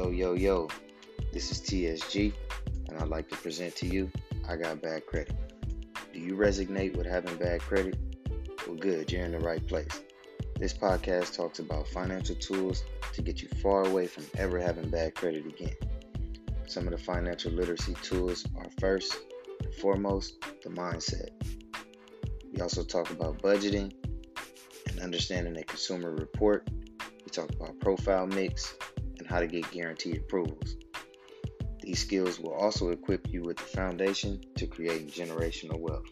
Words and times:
Yo, 0.00 0.08
yo, 0.08 0.32
yo, 0.32 0.68
this 1.30 1.50
is 1.50 1.60
TSG, 1.60 2.32
and 2.88 2.98
I'd 2.98 3.08
like 3.08 3.28
to 3.28 3.36
present 3.36 3.76
to 3.76 3.86
you 3.86 4.10
I 4.48 4.56
Got 4.56 4.80
Bad 4.80 5.04
Credit. 5.04 5.36
Do 6.14 6.18
you 6.18 6.36
resonate 6.36 6.96
with 6.96 7.04
having 7.04 7.36
bad 7.36 7.60
credit? 7.60 7.98
Well, 8.66 8.76
good, 8.76 9.12
you're 9.12 9.26
in 9.26 9.32
the 9.32 9.40
right 9.40 9.64
place. 9.68 10.00
This 10.56 10.72
podcast 10.72 11.36
talks 11.36 11.58
about 11.58 11.86
financial 11.86 12.34
tools 12.36 12.82
to 13.12 13.20
get 13.20 13.42
you 13.42 13.48
far 13.62 13.86
away 13.86 14.06
from 14.06 14.24
ever 14.38 14.58
having 14.58 14.88
bad 14.88 15.14
credit 15.14 15.44
again. 15.44 15.76
Some 16.66 16.86
of 16.88 16.92
the 16.92 17.04
financial 17.04 17.52
literacy 17.52 17.94
tools 18.02 18.46
are 18.56 18.70
first 18.80 19.18
and 19.62 19.74
foremost 19.74 20.40
the 20.62 20.70
mindset. 20.70 21.28
We 22.50 22.62
also 22.62 22.84
talk 22.84 23.10
about 23.10 23.42
budgeting 23.42 23.92
and 24.88 25.00
understanding 25.00 25.58
a 25.58 25.62
consumer 25.62 26.10
report. 26.10 26.70
We 27.22 27.30
talk 27.30 27.50
about 27.50 27.78
profile 27.80 28.26
mix 28.26 28.74
how 29.30 29.38
to 29.38 29.46
get 29.46 29.70
guaranteed 29.70 30.16
approvals. 30.16 30.74
These 31.82 32.00
skills 32.00 32.40
will 32.40 32.52
also 32.52 32.90
equip 32.90 33.32
you 33.32 33.42
with 33.42 33.58
the 33.58 33.62
foundation 33.62 34.40
to 34.56 34.66
create 34.66 35.08
generational 35.08 35.78
wealth. 35.78 36.04